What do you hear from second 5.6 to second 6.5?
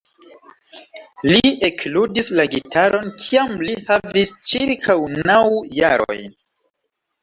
jarojn.